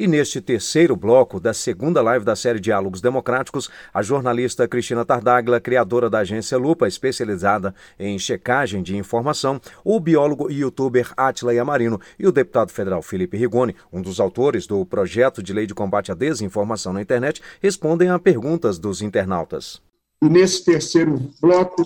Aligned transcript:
E 0.00 0.06
neste 0.06 0.40
terceiro 0.40 0.96
bloco 0.96 1.38
da 1.38 1.52
segunda 1.52 2.00
live 2.00 2.24
da 2.24 2.34
série 2.34 2.58
Diálogos 2.58 3.02
Democráticos, 3.02 3.68
a 3.92 4.00
jornalista 4.00 4.66
Cristina 4.66 5.04
Tardaglia, 5.04 5.60
criadora 5.60 6.08
da 6.08 6.20
agência 6.20 6.56
Lupa, 6.56 6.88
especializada 6.88 7.74
em 7.98 8.18
checagem 8.18 8.82
de 8.82 8.96
informação, 8.96 9.60
o 9.84 10.00
biólogo 10.00 10.50
e 10.50 10.60
youtuber 10.60 11.12
Atila 11.14 11.52
Yamarino 11.52 12.00
e 12.18 12.26
o 12.26 12.32
deputado 12.32 12.72
federal 12.72 13.02
Felipe 13.02 13.36
Rigoni, 13.36 13.76
um 13.92 14.00
dos 14.00 14.20
autores 14.20 14.66
do 14.66 14.86
projeto 14.86 15.42
de 15.42 15.52
lei 15.52 15.66
de 15.66 15.74
combate 15.74 16.10
à 16.10 16.14
desinformação 16.14 16.94
na 16.94 17.02
internet, 17.02 17.42
respondem 17.60 18.08
a 18.08 18.18
perguntas 18.18 18.78
dos 18.78 19.02
internautas. 19.02 19.82
E 20.22 20.30
nesse 20.30 20.64
terceiro 20.64 21.20
bloco, 21.42 21.82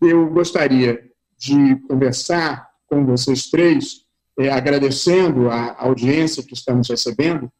eu 0.00 0.28
gostaria 0.30 1.00
de 1.38 1.76
conversar 1.86 2.66
com 2.88 3.06
vocês 3.06 3.48
três 3.48 4.01
é, 4.42 4.50
agradecendo 4.50 5.50
a 5.50 5.76
audiência 5.78 6.42
que 6.42 6.54
estamos 6.54 6.88
recebendo, 6.88 7.50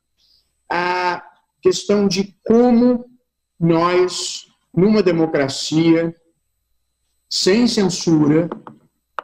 a 0.69 1.23
questão 1.61 2.09
de 2.09 2.37
como 2.45 3.05
nós, 3.59 4.47
numa 4.75 5.03
democracia 5.03 6.15
sem 7.31 7.67
censura, 7.67 8.49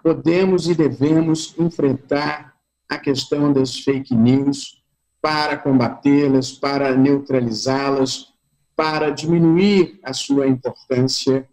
podemos 0.02 0.68
e 0.68 0.74
devemos 0.74 1.54
enfrentar 1.58 2.54
a 2.88 2.96
questão 2.96 3.52
das 3.52 3.80
fake 3.80 4.14
news 4.14 4.82
para 5.20 5.56
combatê-las, 5.56 6.52
para 6.52 6.96
neutralizá-las, 6.96 8.32
para 8.76 9.10
diminuir 9.10 9.98
a 10.04 10.12
sua 10.12 10.46
importância 10.46 11.46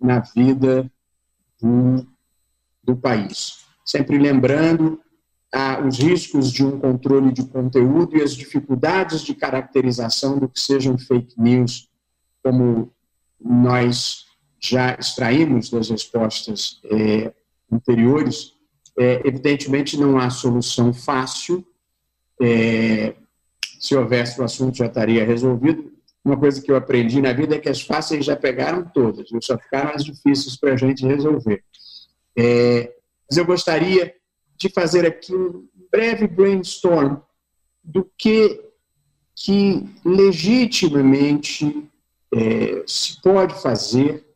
na 0.00 0.20
vida 0.20 0.90
do, 1.60 2.06
do 2.82 2.96
país. 2.96 3.66
Sempre 3.84 4.16
lembrando 4.18 5.00
ah, 5.52 5.82
os 5.86 5.98
riscos 5.98 6.52
de 6.52 6.64
um 6.64 6.78
controle 6.78 7.32
de 7.32 7.44
conteúdo 7.44 8.16
e 8.16 8.22
as 8.22 8.34
dificuldades 8.34 9.22
de 9.22 9.34
caracterização 9.34 10.38
do 10.38 10.48
que 10.48 10.60
sejam 10.60 10.96
fake 10.96 11.40
news, 11.40 11.88
como 12.42 12.92
nós 13.40 14.26
já 14.60 14.94
extraímos 14.94 15.70
das 15.70 15.88
respostas 15.90 16.80
é, 16.84 17.32
anteriores, 17.72 18.52
é, 18.98 19.22
evidentemente 19.26 19.96
não 19.98 20.18
há 20.18 20.28
solução 20.30 20.92
fácil. 20.92 21.66
É, 22.40 23.14
se 23.80 23.96
houvesse 23.96 24.38
o 24.38 24.44
assunto 24.44 24.76
já 24.76 24.86
estaria 24.86 25.24
resolvido. 25.24 25.90
Uma 26.22 26.36
coisa 26.36 26.60
que 26.60 26.70
eu 26.70 26.76
aprendi 26.76 27.20
na 27.22 27.32
vida 27.32 27.56
é 27.56 27.58
que 27.58 27.68
as 27.68 27.80
fáceis 27.80 28.26
já 28.26 28.36
pegaram 28.36 28.84
todas, 28.84 29.26
só 29.40 29.56
ficaram 29.58 29.92
as 29.94 30.04
difíceis 30.04 30.54
para 30.54 30.74
a 30.74 30.76
gente 30.76 31.06
resolver. 31.06 31.64
É, 32.36 32.92
mas 33.28 33.38
eu 33.38 33.46
gostaria 33.46 34.14
de 34.60 34.68
fazer 34.68 35.06
aqui 35.06 35.34
um 35.34 35.66
breve 35.90 36.28
brainstorm 36.28 37.16
do 37.82 38.08
que, 38.16 38.62
que 39.34 39.88
legitimamente 40.04 41.88
é, 42.32 42.84
se 42.86 43.20
pode 43.22 43.54
fazer 43.62 44.26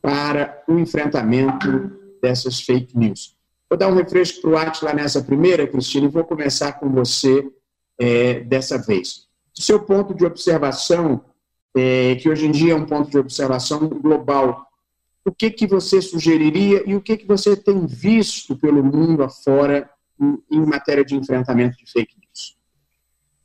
para 0.00 0.64
o 0.66 0.78
enfrentamento 0.78 1.92
dessas 2.22 2.60
fake 2.60 2.96
news. 2.96 3.36
Vou 3.68 3.78
dar 3.78 3.88
um 3.88 3.94
refresco 3.94 4.40
para 4.40 4.50
o 4.50 4.56
Atila 4.56 4.94
nessa 4.94 5.22
primeira, 5.22 5.66
Cristina, 5.66 6.06
e 6.06 6.10
vou 6.10 6.24
começar 6.24 6.72
com 6.72 6.88
você 6.88 7.46
é, 7.98 8.40
dessa 8.40 8.78
vez. 8.78 9.28
Seu 9.54 9.78
ponto 9.80 10.14
de 10.14 10.24
observação, 10.24 11.22
é, 11.76 12.14
que 12.16 12.30
hoje 12.30 12.46
em 12.46 12.50
dia 12.50 12.72
é 12.72 12.74
um 12.74 12.86
ponto 12.86 13.10
de 13.10 13.18
observação 13.18 13.86
global 13.88 14.69
o 15.30 15.32
que, 15.32 15.48
que 15.48 15.66
você 15.66 16.02
sugeriria 16.02 16.82
e 16.84 16.96
o 16.96 17.00
que, 17.00 17.16
que 17.16 17.26
você 17.26 17.56
tem 17.56 17.86
visto 17.86 18.56
pelo 18.56 18.82
mundo 18.82 19.22
afora 19.22 19.88
em, 20.20 20.42
em 20.50 20.66
matéria 20.66 21.04
de 21.04 21.14
enfrentamento 21.14 21.76
de 21.76 21.88
fake 21.88 22.16
news? 22.18 22.58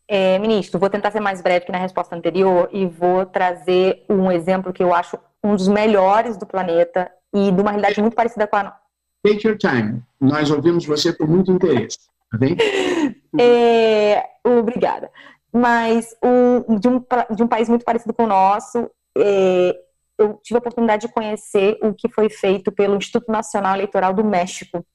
É, 0.08 0.40
ministro, 0.40 0.80
vou 0.80 0.90
tentar 0.90 1.12
ser 1.12 1.20
mais 1.20 1.42
breve 1.42 1.66
que 1.66 1.72
na 1.72 1.78
resposta 1.78 2.16
anterior 2.16 2.70
e 2.72 2.88
vou 2.88 3.24
trazer 3.24 4.04
um 4.10 4.32
exemplo 4.32 4.74
que 4.74 4.82
eu 4.82 4.96
acho 4.96 5.18
um 5.44 5.56
dos 5.56 5.68
melhores 5.68 6.38
do 6.38 6.46
planeta 6.46 7.12
e 7.32 7.52
de 7.52 7.62
uma 7.62 7.70
realidade 7.70 8.02
muito 8.02 8.16
parecida 8.16 8.48
com 8.48 8.56
a 8.56 8.76
Take 9.24 9.48
your 9.48 9.58
time. 9.58 10.02
Nós 10.20 10.50
ouvimos 10.50 10.86
você 10.86 11.14
com 11.14 11.26
muito 11.28 11.52
interesse. 11.52 12.00
Tá 12.32 12.38
bem? 12.38 12.58
É, 13.38 14.24
obrigada. 14.46 15.12
Mas 15.52 16.16
um, 16.24 16.80
de, 16.80 16.88
um, 16.88 17.04
de 17.36 17.44
um 17.44 17.48
país 17.48 17.68
muito 17.68 17.84
parecido 17.84 18.14
com 18.14 18.24
o 18.24 18.28
nosso, 18.28 18.90
é, 19.18 19.76
eu 20.18 20.40
tive 20.44 20.58
a 20.58 20.60
oportunidade 20.60 21.08
de 21.08 21.14
conhecer 21.14 21.78
o 21.82 21.94
que 21.94 22.10
foi 22.10 22.30
feito 22.30 22.72
pelo 22.72 22.96
Instituto 22.96 23.32
Nacional 23.32 23.76
Eleitoral 23.76 24.14
do 24.14 24.24
México 24.24 24.86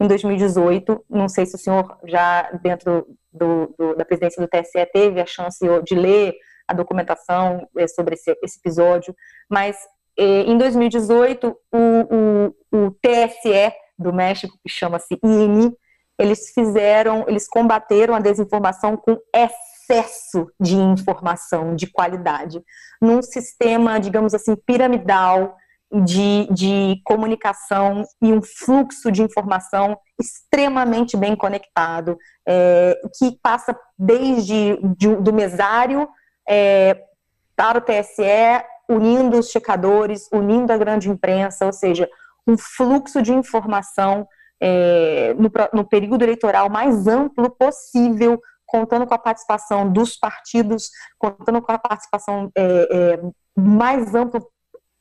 em 0.00 0.06
2018. 0.06 1.04
Não 1.08 1.28
sei 1.28 1.46
se 1.46 1.56
o 1.56 1.58
senhor 1.58 1.98
já, 2.04 2.50
dentro 2.62 3.06
do, 3.32 3.74
do, 3.76 3.94
da 3.94 4.04
presidência 4.04 4.40
do 4.40 4.48
TSE, 4.48 4.86
teve 4.92 5.20
a 5.20 5.26
chance 5.26 5.58
de 5.84 5.94
ler 5.94 6.34
a 6.66 6.74
documentação 6.74 7.66
eh, 7.76 7.88
sobre 7.88 8.14
esse, 8.14 8.36
esse 8.42 8.58
episódio, 8.58 9.14
mas 9.48 9.76
eh, 10.18 10.42
em 10.42 10.58
2018, 10.58 11.56
o, 11.72 11.78
o, 11.80 12.86
o 12.86 12.90
TSE 13.00 13.72
do 13.98 14.12
México, 14.12 14.54
que 14.62 14.70
chama-se 14.70 15.18
INI, 15.24 15.72
eles 16.18 16.50
fizeram, 16.50 17.24
eles 17.28 17.48
combateram 17.48 18.14
a 18.14 18.20
desinformação 18.20 18.96
com 18.96 19.16
excesso 19.88 20.50
de 20.60 20.76
informação 20.76 21.74
de 21.74 21.86
qualidade, 21.86 22.62
num 23.00 23.22
sistema, 23.22 23.98
digamos 23.98 24.34
assim, 24.34 24.54
piramidal 24.54 25.56
de, 26.04 26.46
de 26.52 27.00
comunicação 27.04 28.04
e 28.20 28.32
um 28.32 28.42
fluxo 28.42 29.10
de 29.10 29.22
informação 29.22 29.98
extremamente 30.20 31.16
bem 31.16 31.34
conectado, 31.34 32.18
é, 32.46 33.00
que 33.18 33.38
passa 33.42 33.78
desde 33.98 34.78
de, 34.96 35.16
do 35.16 35.32
mesário 35.32 36.06
é, 36.46 37.02
para 37.56 37.78
o 37.78 37.80
TSE, 37.80 38.64
unindo 38.88 39.38
os 39.38 39.50
checadores, 39.50 40.28
unindo 40.32 40.72
a 40.72 40.78
grande 40.78 41.08
imprensa, 41.08 41.64
ou 41.64 41.72
seja, 41.72 42.08
um 42.46 42.56
fluxo 42.56 43.22
de 43.22 43.32
informação 43.32 44.26
é, 44.60 45.34
no, 45.34 45.50
no 45.72 45.84
período 45.84 46.22
eleitoral 46.22 46.68
mais 46.68 47.06
amplo 47.06 47.50
possível, 47.50 48.40
contando 48.68 49.06
com 49.06 49.14
a 49.14 49.18
participação 49.18 49.90
dos 49.90 50.16
partidos, 50.16 50.90
contando 51.18 51.60
com 51.60 51.72
a 51.72 51.78
participação 51.78 52.52
é, 52.54 53.14
é, 53.14 53.20
mais 53.58 54.14
amplo 54.14 54.46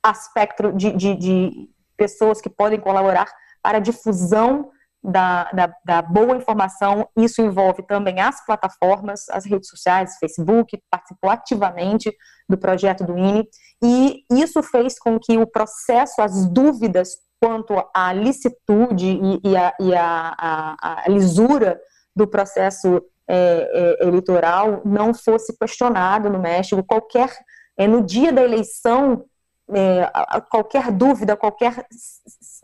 aspecto 0.01 0.71
de, 0.71 0.91
de, 0.93 1.15
de, 1.15 1.69
pessoas 1.97 2.39
que 2.39 2.49
podem 2.49 2.79
colaborar 2.79 3.27
para 3.61 3.77
a 3.77 3.81
difusão 3.81 4.69
da, 5.03 5.51
da, 5.51 5.73
da, 5.83 6.01
boa 6.01 6.37
informação. 6.37 7.09
Isso 7.17 7.41
envolve 7.41 7.83
também 7.83 8.21
as 8.21 8.43
plataformas, 8.45 9.27
as 9.29 9.45
redes 9.45 9.67
sociais, 9.67 10.17
Facebook, 10.19 10.79
participou 10.89 11.29
ativamente 11.29 12.15
do 12.47 12.57
projeto 12.57 13.03
do 13.03 13.17
INE, 13.17 13.47
e 13.83 14.23
isso 14.31 14.63
fez 14.63 14.97
com 14.97 15.19
que 15.19 15.37
o 15.37 15.47
processo, 15.47 16.21
as 16.21 16.47
dúvidas 16.47 17.17
quanto 17.39 17.73
à 17.93 18.13
licitude 18.13 19.07
e, 19.07 19.39
e, 19.43 19.57
a, 19.57 19.73
e 19.79 19.95
a, 19.95 20.35
a, 20.37 21.03
a 21.05 21.09
lisura 21.09 21.79
do 22.15 22.27
processo 22.27 23.01
é, 23.29 23.97
é, 24.01 24.07
eleitoral 24.07 24.81
não 24.85 25.13
fosse 25.13 25.57
questionado 25.57 26.29
no 26.29 26.39
México. 26.39 26.83
Qualquer, 26.83 27.29
é, 27.77 27.87
no 27.87 28.01
dia 28.01 28.31
da 28.31 28.41
eleição, 28.41 29.25
é, 29.73 30.09
qualquer 30.49 30.91
dúvida, 30.91 31.35
qualquer 31.35 31.85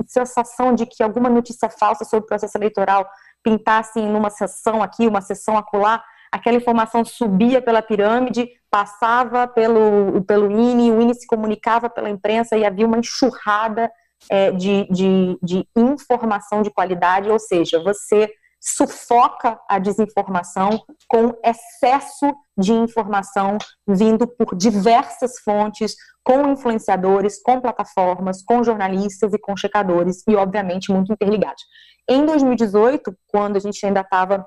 sensação 0.08 0.74
de 0.74 0.86
que 0.86 1.04
alguma 1.04 1.30
notícia 1.30 1.70
falsa 1.70 2.06
sobre 2.06 2.24
o 2.24 2.28
processo 2.28 2.58
eleitoral 2.58 3.08
pintasse 3.44 4.00
em 4.00 4.16
uma 4.16 4.30
sessão 4.30 4.82
aqui, 4.82 5.06
uma 5.06 5.22
sessão 5.22 5.58
acolá, 5.58 6.02
aquela 6.32 6.58
informação 6.58 7.04
subia 7.04 7.62
pela 7.62 7.82
pirâmide, 7.82 8.50
passava 8.72 9.48
pelo, 9.48 10.24
pelo 10.24 10.50
INE, 10.50 10.92
o 10.92 11.02
INE 11.02 11.14
se 11.14 11.28
comunicava 11.28 11.90
pela 11.90 12.10
imprensa 12.10 12.58
e 12.58 12.66
havia 12.66 12.88
uma 12.88 12.98
enxurrada 12.98 13.92
é, 14.30 14.52
de, 14.52 14.88
de, 14.90 15.38
de 15.44 15.68
informação 15.76 16.62
de 16.62 16.72
qualidade, 16.72 17.30
ou 17.30 17.38
seja, 17.38 17.84
você 17.84 18.34
sufoca 18.64 19.60
a 19.68 19.78
desinformação 19.78 20.82
com 21.10 21.38
excesso 21.44 22.34
de 22.58 22.72
informação 22.72 23.58
vindo 23.86 24.26
por 24.26 24.56
diversas 24.56 25.38
fontes, 25.40 25.98
com 26.24 26.50
influenciadores, 26.50 27.42
com 27.44 27.60
plataformas, 27.60 28.42
com 28.42 28.64
jornalistas 28.64 29.34
e 29.34 29.38
com 29.38 29.58
checadores, 29.58 30.24
e 30.26 30.36
obviamente 30.38 30.94
muito 30.94 31.12
interligados. 31.12 31.62
Em 32.10 32.26
2018, 32.26 33.14
quando 33.28 33.58
a 33.58 33.60
gente 33.60 33.86
ainda 33.86 34.00
estava, 34.00 34.46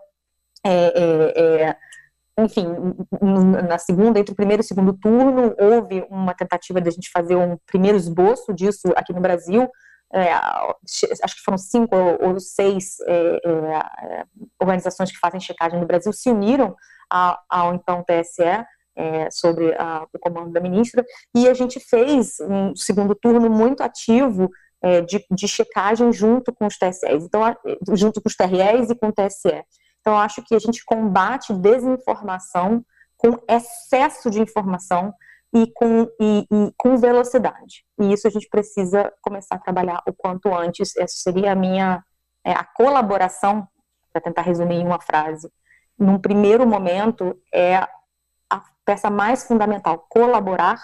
é, 0.64 0.72
é, 0.72 1.66
é, 1.68 1.76
enfim, 2.38 2.66
na 3.68 3.76
segunda, 3.76 4.18
entre 4.18 4.32
o 4.32 4.36
primeiro 4.36 4.62
e 4.62 4.64
o 4.64 4.66
segundo 4.66 4.94
turno, 4.94 5.54
houve 5.58 6.06
uma 6.08 6.32
tentativa 6.32 6.80
de 6.80 6.88
a 6.88 6.92
gente 6.92 7.10
fazer 7.10 7.36
um 7.36 7.58
primeiro 7.66 7.98
esboço 7.98 8.54
disso 8.54 8.88
aqui 8.96 9.12
no 9.12 9.20
Brasil, 9.20 9.68
é, 10.12 10.32
acho 10.32 11.36
que 11.36 11.42
foram 11.44 11.58
cinco 11.58 11.96
ou, 11.96 12.38
seis 12.38 13.00
é, 13.06 13.40
é, 13.44 14.24
organizações 14.60 15.10
que 15.10 15.18
fazem 15.18 15.40
checagem 15.40 15.80
no 15.80 15.86
Brasil 15.86 16.12
se 16.12 16.30
uniram 16.30 16.74
ao, 17.10 17.74
então 17.74 18.04
TSE 18.04 18.42
é, 18.96 19.30
sobre 19.30 19.74
a, 19.74 20.06
o 20.12 20.18
comando 20.18 20.52
da 20.52 20.60
ministra 20.60 21.04
e 21.34 21.48
a 21.48 21.54
gente 21.54 21.80
fez 21.80 22.36
um 22.40 22.74
segundo 22.74 23.14
turno 23.14 23.50
muito 23.50 23.82
ativo 23.82 24.50
é, 24.82 25.00
de, 25.00 25.24
de, 25.30 25.48
checagem 25.48 26.12
junto 26.12 26.52
com 26.52 26.66
os 26.66 26.78
TSEs, 26.78 27.24
então 27.24 27.42
junto 27.94 28.20
com 28.22 28.28
os 28.28 28.36
TREs 28.36 28.90
e 28.90 28.94
com 28.94 29.08
o 29.08 29.12
TSE. 29.12 29.64
Então, 30.00 30.16
acho 30.16 30.40
que 30.44 30.54
a 30.54 30.58
gente 30.60 30.84
combate 30.84 31.52
desinformação 31.52 32.84
com 33.16 33.42
excesso 33.48 34.30
de 34.30 34.40
informação 34.40 35.12
e 35.56 35.72
com, 35.72 36.06
e, 36.20 36.46
e 36.50 36.72
com 36.76 36.98
velocidade. 36.98 37.86
E 37.98 38.12
isso 38.12 38.26
a 38.28 38.30
gente 38.30 38.46
precisa 38.50 39.10
começar 39.22 39.54
a 39.54 39.58
trabalhar 39.58 40.02
o 40.06 40.12
quanto 40.12 40.54
antes. 40.54 40.94
Essa 40.96 41.16
seria 41.16 41.52
a 41.52 41.54
minha 41.54 42.04
é, 42.44 42.52
a 42.52 42.62
colaboração, 42.62 43.66
para 44.12 44.20
tentar 44.20 44.42
resumir 44.42 44.76
em 44.76 44.86
uma 44.86 45.00
frase. 45.00 45.50
Num 45.98 46.18
primeiro 46.18 46.66
momento, 46.66 47.36
é 47.52 47.76
a 47.76 48.62
peça 48.84 49.10
mais 49.10 49.44
fundamental, 49.44 50.06
colaborar 50.08 50.80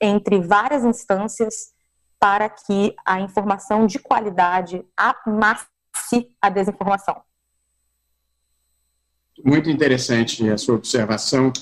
entre 0.00 0.40
várias 0.40 0.84
instâncias 0.84 1.74
para 2.18 2.48
que 2.48 2.94
a 3.04 3.20
informação 3.20 3.86
de 3.86 3.98
qualidade 3.98 4.84
amasse 4.96 5.66
a 6.40 6.48
desinformação. 6.48 7.20
Muito 9.44 9.68
interessante 9.68 10.48
a 10.48 10.56
sua 10.56 10.76
observação. 10.76 11.52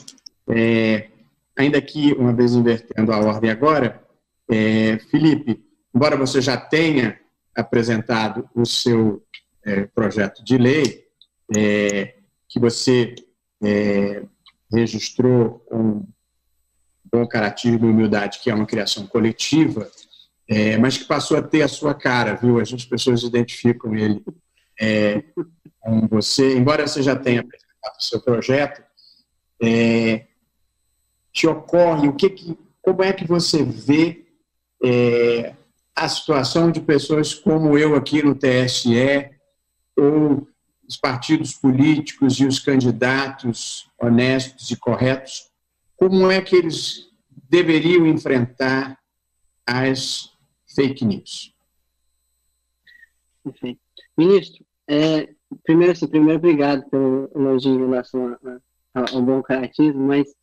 É, 0.48 1.08
ainda 1.56 1.80
que, 1.80 2.12
uma 2.12 2.32
vez 2.32 2.52
invertendo 2.52 3.12
a 3.12 3.18
ordem 3.18 3.50
agora, 3.50 4.02
é, 4.50 4.98
Felipe, 5.10 5.64
embora 5.94 6.16
você 6.16 6.40
já 6.40 6.56
tenha 6.56 7.18
apresentado 7.54 8.48
o 8.54 8.64
seu 8.64 9.22
é, 9.64 9.86
projeto 9.86 10.44
de 10.44 10.56
lei, 10.56 11.04
é, 11.56 12.14
que 12.48 12.58
você 12.58 13.14
é, 13.62 14.22
registrou 14.72 15.60
com 15.68 16.06
bom 17.12 17.26
caratismo 17.26 17.86
e 17.86 17.90
humildade, 17.90 18.40
que 18.40 18.50
é 18.50 18.54
uma 18.54 18.66
criação 18.66 19.06
coletiva, 19.06 19.90
é, 20.48 20.76
mas 20.78 20.96
que 20.96 21.04
passou 21.04 21.36
a 21.36 21.42
ter 21.42 21.62
a 21.62 21.68
sua 21.68 21.94
cara, 21.94 22.34
viu? 22.34 22.58
As 22.58 22.84
pessoas 22.84 23.22
identificam 23.22 23.94
ele 23.94 24.24
é, 24.80 25.22
com 25.80 26.08
você, 26.08 26.56
embora 26.56 26.86
você 26.86 27.02
já 27.02 27.14
tenha 27.14 27.40
apresentado 27.40 27.98
o 27.98 28.02
seu 28.02 28.20
projeto, 28.20 28.82
é, 29.62 30.26
te 31.32 31.46
ocorre, 31.46 32.08
o 32.08 32.14
que, 32.14 32.30
que 32.30 32.58
como 32.80 33.02
é 33.02 33.12
que 33.12 33.26
você 33.26 33.62
vê 33.62 34.24
é, 34.84 35.54
a 35.94 36.08
situação 36.08 36.70
de 36.70 36.80
pessoas 36.80 37.34
como 37.34 37.78
eu 37.78 37.94
aqui 37.94 38.22
no 38.22 38.34
TSE, 38.34 39.30
ou 39.96 40.46
os 40.88 40.96
partidos 40.96 41.54
políticos 41.54 42.38
e 42.40 42.46
os 42.46 42.58
candidatos 42.58 43.88
honestos 44.00 44.70
e 44.70 44.76
corretos, 44.76 45.50
como 45.96 46.30
é 46.30 46.40
que 46.40 46.56
eles 46.56 47.08
deveriam 47.48 48.06
enfrentar 48.06 48.98
as 49.66 50.30
fake 50.74 51.04
news? 51.04 51.54
Perfeito. 53.44 53.80
Ministro, 54.16 54.64
é, 54.88 55.28
primeiro, 55.64 55.92
assim, 55.92 56.06
primeiro, 56.06 56.38
obrigado 56.38 56.88
pelo 56.90 57.30
elogio 57.34 57.74
em 57.74 57.78
relação 57.78 58.36
ao 58.94 59.22
bom 59.22 59.42
caratismo, 59.42 60.06
mas 60.06 60.34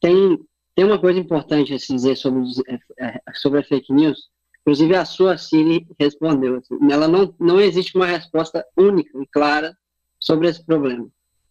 tem, 0.00 0.38
tem 0.74 0.84
uma 0.84 0.98
coisa 0.98 1.18
importante 1.18 1.72
a 1.72 1.78
se 1.78 1.94
dizer 1.94 2.16
sobre, 2.16 2.42
é, 2.68 2.78
é, 2.98 3.20
sobre 3.34 3.60
a 3.60 3.64
fake 3.64 3.92
news, 3.92 4.28
inclusive 4.60 4.94
a 4.96 5.04
sua 5.04 5.36
Siri 5.38 5.86
respondeu, 5.98 6.56
assim, 6.56 6.76
ela 6.90 7.08
não, 7.08 7.34
não 7.38 7.60
existe 7.60 7.96
uma 7.96 8.06
resposta 8.06 8.64
única 8.76 9.10
e 9.20 9.26
clara 9.26 9.76
sobre 10.18 10.48
esse 10.48 10.64
problema. 10.64 11.08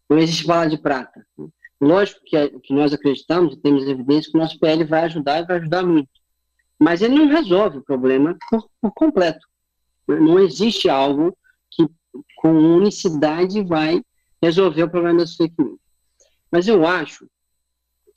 Não 0.10 0.18
existe 0.18 0.46
bala 0.46 0.68
de 0.68 0.78
prata. 0.78 1.26
Lógico 1.80 2.22
que, 2.26 2.50
que 2.60 2.74
nós 2.74 2.94
acreditamos, 2.94 3.56
temos 3.58 3.88
evidência 3.88 4.32
que 4.32 4.38
o 4.38 4.42
nosso 4.42 4.60
PL 4.60 4.84
vai 4.84 5.04
ajudar 5.04 5.40
e 5.40 5.46
vai 5.46 5.58
ajudar 5.58 5.84
muito. 5.84 6.10
Mas 6.80 7.02
ele 7.02 7.16
não 7.16 7.28
resolve 7.28 7.78
o 7.78 7.84
problema 7.84 8.38
por, 8.50 8.70
por 8.82 8.92
completo. 8.92 9.46
Não 10.08 10.40
existe 10.40 10.90
algo 10.90 11.36
que 11.70 11.88
com 12.38 12.52
unicidade 12.52 13.64
vai 13.64 14.04
resolver 14.42 14.84
o 14.84 14.90
problema 14.90 15.20
das 15.20 15.36
fake 15.36 15.56
news. 15.58 15.80
Mas 16.52 16.68
eu 16.68 16.86
acho 16.86 17.28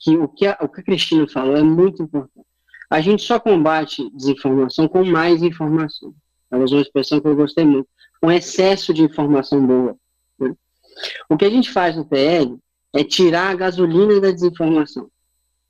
que 0.04 0.16
o 0.18 0.28
que 0.28 0.46
a, 0.46 0.58
o 0.60 0.68
que 0.68 0.82
a 0.82 0.84
Cristina 0.84 1.26
falou 1.26 1.56
é 1.56 1.62
muito 1.62 2.02
importante. 2.02 2.46
A 2.90 3.00
gente 3.00 3.22
só 3.22 3.40
combate 3.40 4.08
desinformação 4.14 4.86
com 4.86 5.02
mais 5.02 5.42
informação. 5.42 6.14
Ela 6.50 6.62
usou 6.62 6.78
uma 6.78 6.82
expressão 6.82 7.20
que 7.20 7.26
eu 7.26 7.34
gostei 7.34 7.64
muito. 7.64 7.88
Um 8.22 8.30
excesso 8.30 8.92
de 8.92 9.02
informação 9.02 9.66
boa. 9.66 9.96
Né? 10.38 10.54
O 11.28 11.36
que 11.38 11.46
a 11.46 11.50
gente 11.50 11.72
faz 11.72 11.96
no 11.96 12.04
PL 12.04 12.56
é 12.92 13.02
tirar 13.02 13.50
a 13.50 13.54
gasolina 13.54 14.20
da 14.20 14.30
desinformação, 14.30 15.08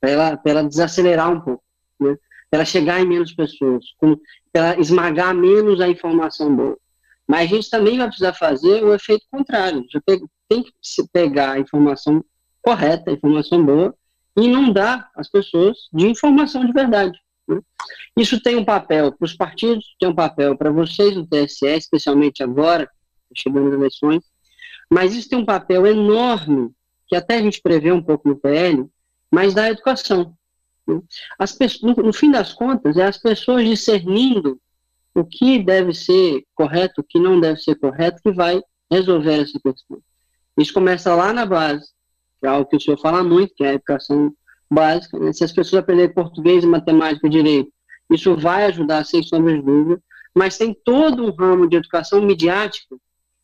para 0.01 0.11
ela, 0.11 0.43
ela 0.45 0.65
desacelerar 0.65 1.31
um 1.31 1.41
pouco, 1.41 1.63
né? 2.01 2.17
para 2.51 2.59
ela 2.59 2.65
chegar 2.65 3.01
em 3.01 3.07
menos 3.07 3.33
pessoas, 3.33 3.87
para 4.53 4.73
ela 4.73 4.81
esmagar 4.81 5.35
menos 5.35 5.81
a 5.81 5.89
informação 5.89 6.55
boa. 6.55 6.77
Mas 7.27 7.51
a 7.51 7.55
gente 7.55 7.71
também 7.71 7.97
vai 7.97 8.09
precisar 8.09 8.35
fazer 8.35 8.85
o 8.85 8.93
efeito 8.93 9.25
contrário. 9.31 9.87
Tem 10.47 10.63
que 10.63 10.73
pegar 11.11 11.53
a 11.53 11.59
informação 11.59 12.23
correta, 12.61 13.11
a 13.11 13.15
informação 13.15 13.65
boa, 13.65 13.95
inundar 14.37 15.11
as 15.17 15.31
pessoas 15.31 15.89
de 15.93 16.07
informação 16.07 16.65
de 16.65 16.73
verdade. 16.73 17.19
Né? 17.47 17.61
Isso 18.17 18.41
tem 18.41 18.57
um 18.57 18.65
papel 18.65 19.13
para 19.13 19.25
os 19.25 19.35
partidos, 19.35 19.95
tem 19.99 20.09
um 20.09 20.15
papel 20.15 20.57
para 20.57 20.71
vocês 20.71 21.15
no 21.17 21.27
TSE, 21.27 21.67
especialmente 21.67 22.43
agora, 22.43 22.89
chegando 23.37 23.69
as 23.69 23.75
eleições, 23.75 24.25
mas 24.91 25.15
isso 25.15 25.29
tem 25.29 25.39
um 25.39 25.45
papel 25.45 25.87
enorme, 25.87 26.71
que 27.07 27.17
até 27.17 27.37
a 27.37 27.43
gente 27.43 27.61
prevê 27.61 27.93
um 27.93 28.03
pouco 28.03 28.29
no 28.29 28.37
PL, 28.37 28.87
mas 29.31 29.55
da 29.55 29.71
educação. 29.71 30.35
Né? 30.87 31.01
As 31.39 31.53
pessoas, 31.53 31.97
no, 31.97 32.03
no 32.05 32.13
fim 32.13 32.31
das 32.31 32.53
contas, 32.53 32.97
é 32.97 33.05
as 33.05 33.19
pessoas 33.19 33.65
discernindo 33.65 34.61
o 35.15 35.25
que 35.25 35.63
deve 35.63 35.95
ser 35.95 36.45
correto, 36.55 37.01
o 37.01 37.05
que 37.05 37.19
não 37.19 37.41
deve 37.41 37.61
ser 37.61 37.77
correto, 37.77 38.21
que 38.23 38.33
vai 38.33 38.61
resolver 38.91 39.43
essa 39.43 39.59
questão. 39.61 39.99
Isso 40.59 40.73
começa 40.73 41.15
lá 41.15 41.33
na 41.33 41.47
base, 41.47 41.87
é 42.47 42.51
algo 42.51 42.69
que 42.69 42.77
o 42.77 42.81
senhor 42.81 42.99
fala 42.99 43.23
muito, 43.23 43.55
que 43.55 43.65
é 43.65 43.71
a 43.71 43.75
educação 43.75 44.33
básica. 44.71 45.19
Né? 45.19 45.33
Se 45.33 45.45
as 45.45 45.53
pessoas 45.53 45.83
aprenderem 45.83 46.15
português, 46.15 46.65
matemática 46.65 47.29
direito, 47.29 47.71
isso 48.11 48.37
vai 48.37 48.67
ajudar, 48.67 49.05
sem 49.05 49.23
sombra 49.23 49.55
de 49.55 49.63
dúvida. 49.63 50.03
Mas 50.35 50.59
tem 50.59 50.77
todo 50.85 51.25
um 51.25 51.31
ramo 51.31 51.69
de 51.69 51.77
educação 51.77 52.21
midiática. 52.21 52.97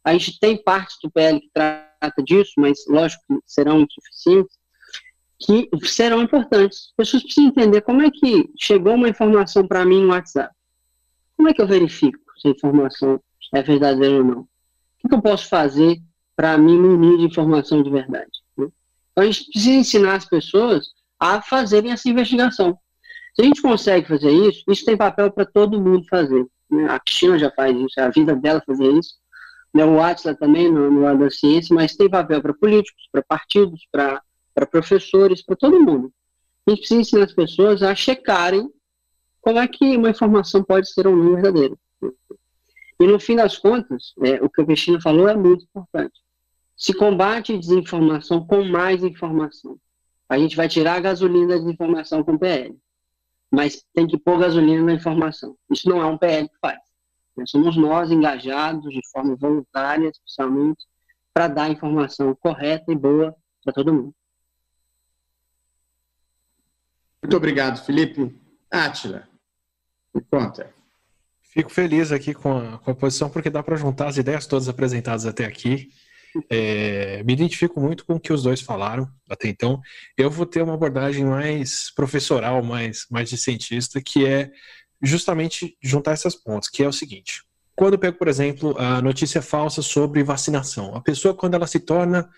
A 0.04 0.12
gente 0.12 0.38
tem 0.40 0.62
partes 0.62 0.96
do 1.02 1.10
PL 1.10 1.40
que 1.40 1.50
trata 1.52 2.22
disso, 2.22 2.52
mas 2.58 2.78
lógico 2.88 3.22
que 3.28 3.38
serão 3.46 3.80
insuficientes, 3.80 4.58
que 5.38 5.68
serão 5.84 6.22
importantes. 6.22 6.88
As 6.88 6.96
pessoas 6.96 7.22
precisam 7.22 7.50
entender 7.50 7.80
como 7.82 8.02
é 8.02 8.10
que 8.10 8.50
chegou 8.58 8.94
uma 8.94 9.08
informação 9.08 9.66
para 9.66 9.84
mim 9.84 10.02
no 10.02 10.08
WhatsApp. 10.08 10.54
Como 11.36 11.48
é 11.48 11.54
que 11.54 11.62
eu 11.62 11.66
verifico 11.66 12.18
se 12.38 12.48
a 12.48 12.50
informação 12.50 13.20
é 13.54 13.62
verdadeira 13.62 14.16
ou 14.16 14.24
não? 14.24 14.48
O 15.02 15.08
que 15.08 15.14
eu 15.14 15.22
posso 15.22 15.48
fazer 15.48 15.98
para 16.36 16.58
me 16.58 16.76
munir 16.76 17.18
de 17.18 17.24
informação 17.24 17.82
de 17.82 17.90
verdade? 17.90 18.30
A 19.16 19.24
gente 19.24 19.50
precisa 19.50 19.74
ensinar 19.74 20.14
as 20.14 20.24
pessoas 20.24 20.86
a 21.18 21.42
fazerem 21.42 21.92
essa 21.92 22.08
investigação. 22.08 22.78
Se 23.34 23.42
a 23.42 23.44
gente 23.44 23.62
consegue 23.62 24.08
fazer 24.08 24.30
isso, 24.30 24.64
isso 24.68 24.84
tem 24.84 24.96
papel 24.96 25.30
para 25.30 25.44
todo 25.44 25.80
mundo 25.80 26.06
fazer. 26.08 26.46
Né? 26.70 26.86
A 26.90 26.98
Cristina 26.98 27.38
já 27.38 27.50
faz 27.50 27.76
isso, 27.76 27.98
é 27.98 28.02
a 28.02 28.10
vida 28.10 28.34
dela 28.34 28.62
fazer 28.66 28.90
isso. 28.92 29.14
Né? 29.74 29.84
O 29.84 30.00
Atlas 30.00 30.36
também, 30.38 30.70
no, 30.70 30.90
no 30.90 31.00
lado 31.02 31.20
da 31.20 31.30
ciência, 31.30 31.74
mas 31.74 31.96
tem 31.96 32.08
papel 32.08 32.40
para 32.40 32.54
políticos, 32.54 33.08
para 33.12 33.22
partidos, 33.22 33.86
para 33.90 34.22
professores, 34.70 35.44
para 35.44 35.56
todo 35.56 35.80
mundo. 35.80 36.12
A 36.66 36.70
gente 36.70 36.80
precisa 36.80 37.00
ensinar 37.00 37.24
as 37.24 37.34
pessoas 37.34 37.82
a 37.82 37.94
checarem 37.94 38.68
como 39.40 39.58
é 39.58 39.66
que 39.66 39.96
uma 39.96 40.10
informação 40.10 40.62
pode 40.62 40.92
ser 40.92 41.06
ou 41.06 41.16
não 41.16 41.34
verdadeira. 41.34 41.74
E 43.00 43.06
no 43.06 43.18
fim 43.18 43.36
das 43.36 43.56
contas, 43.56 44.12
é, 44.22 44.42
o 44.42 44.50
que 44.50 44.60
a 44.60 44.66
Cristina 44.66 45.00
falou 45.00 45.26
é 45.28 45.34
muito 45.34 45.64
importante. 45.64 46.20
Se 46.80 46.94
combate 46.94 47.58
desinformação 47.58 48.46
com 48.46 48.64
mais 48.64 49.04
informação. 49.04 49.78
A 50.26 50.38
gente 50.38 50.56
vai 50.56 50.66
tirar 50.66 50.94
a 50.94 51.00
gasolina 51.00 51.48
da 51.48 51.58
desinformação 51.58 52.24
com 52.24 52.38
PL. 52.38 52.74
Mas 53.50 53.84
tem 53.92 54.06
que 54.06 54.16
pôr 54.16 54.38
gasolina 54.38 54.82
na 54.82 54.94
informação. 54.94 55.54
Isso 55.70 55.86
não 55.90 56.00
é 56.00 56.06
um 56.06 56.16
PL 56.16 56.48
que 56.48 56.56
faz. 56.58 56.78
Somos 57.44 57.76
nós 57.76 58.10
engajados 58.10 58.90
de 58.90 59.00
forma 59.12 59.36
voluntária, 59.36 60.08
especialmente, 60.08 60.86
para 61.34 61.48
dar 61.48 61.64
a 61.64 61.68
informação 61.68 62.34
correta 62.34 62.90
e 62.90 62.96
boa 62.96 63.36
para 63.62 63.74
todo 63.74 63.92
mundo. 63.92 64.14
Muito 67.22 67.36
obrigado, 67.36 67.84
Felipe. 67.84 68.34
Átila, 68.70 69.28
me 70.14 70.22
conta. 70.22 70.72
Fico 71.42 71.70
feliz 71.70 72.10
aqui 72.10 72.32
com 72.32 72.56
a, 72.56 72.78
com 72.78 72.90
a 72.90 72.94
posição, 72.94 73.28
porque 73.28 73.50
dá 73.50 73.62
para 73.62 73.76
juntar 73.76 74.08
as 74.08 74.16
ideias 74.16 74.46
todas 74.46 74.68
apresentadas 74.68 75.26
até 75.26 75.44
aqui 75.44 75.90
é, 76.48 77.22
me 77.24 77.32
identifico 77.32 77.80
muito 77.80 78.04
com 78.04 78.14
o 78.14 78.20
que 78.20 78.32
os 78.32 78.42
dois 78.42 78.60
falaram 78.60 79.08
até 79.28 79.48
então. 79.48 79.80
Eu 80.16 80.30
vou 80.30 80.46
ter 80.46 80.62
uma 80.62 80.74
abordagem 80.74 81.24
mais 81.24 81.92
professoral, 81.94 82.62
mais, 82.62 83.06
mais 83.10 83.28
de 83.28 83.36
cientista, 83.36 84.00
que 84.00 84.26
é 84.26 84.50
justamente 85.02 85.76
juntar 85.82 86.12
essas 86.12 86.34
pontas, 86.34 86.68
que 86.68 86.82
é 86.82 86.88
o 86.88 86.92
seguinte. 86.92 87.42
Quando 87.74 87.94
eu 87.94 87.98
pego, 87.98 88.18
por 88.18 88.28
exemplo, 88.28 88.76
a 88.78 89.00
notícia 89.00 89.40
falsa 89.40 89.80
sobre 89.80 90.22
vacinação, 90.22 90.94
a 90.94 91.00
pessoa, 91.00 91.34
quando 91.34 91.54
ela 91.54 91.66
se 91.66 91.80
torna 91.80 92.28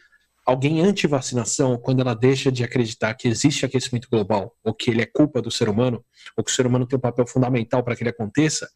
alguém 0.45 0.81
anti-vacinação, 0.81 1.77
quando 1.77 2.01
ela 2.01 2.15
deixa 2.15 2.51
de 2.51 2.65
acreditar 2.65 3.15
que 3.15 3.29
existe 3.29 3.65
aquecimento 3.65 4.09
global, 4.11 4.57
ou 4.63 4.75
que 4.75 4.91
ele 4.91 5.03
é 5.03 5.07
culpa 5.07 5.41
do 5.41 5.51
ser 5.51 5.69
humano, 5.69 6.05
ou 6.37 6.45
que 6.45 6.51
o 6.51 6.55
ser 6.55 6.67
humano 6.67 6.87
tem 6.87 6.97
um 6.97 7.01
papel 7.01 7.27
fundamental 7.27 7.83
para 7.83 7.97
que 7.97 8.03
ele 8.03 8.11
aconteça, 8.11 8.69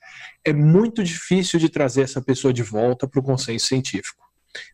é 0.45 0.53
muito 0.53 1.03
difícil 1.03 1.59
de 1.59 1.69
trazer 1.69 2.03
essa 2.03 2.21
pessoa 2.21 2.53
de 2.53 2.63
volta 2.63 3.07
para 3.07 3.21
o 3.21 3.23
consenso 3.23 3.67
científico. 3.67 4.26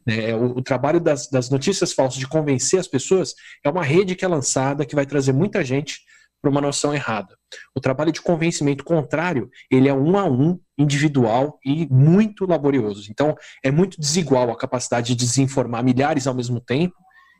Né? 0.06 0.34
O, 0.34 0.58
o, 0.58 0.62
trabalho 0.62 1.00
das, 1.00 1.28
das 1.28 1.50
notícias 1.50 1.92
falsas, 1.92 2.18
de 2.18 2.28
convencer 2.28 2.80
as 2.80 2.88
pessoas, 2.88 3.34
é 3.64 3.70
uma 3.70 3.82
rede 3.82 4.14
que 4.14 4.24
é 4.24 4.28
lançada 4.28 4.86
que 4.86 4.94
vai 4.94 5.06
trazer 5.06 5.32
muita 5.32 5.64
gente 5.64 6.00
para 6.42 6.50
uma 6.50 6.60
noção 6.60 6.92
errada. 6.92 7.36
O 7.74 7.80
trabalho 7.80 8.10
de 8.10 8.20
convencimento 8.20 8.82
contrário, 8.82 9.48
ele 9.70 9.88
é 9.88 9.94
um 9.94 10.18
a 10.18 10.24
um, 10.24 10.58
individual 10.76 11.58
e 11.64 11.86
muito 11.88 12.44
laborioso. 12.44 13.08
Então, 13.10 13.36
é 13.62 13.70
muito 13.70 14.00
desigual 14.00 14.50
a 14.50 14.58
capacidade 14.58 15.14
de 15.14 15.24
desinformar 15.24 15.84
milhares 15.84 16.26
ao 16.26 16.34
mesmo 16.34 16.60
tempo 16.60 16.96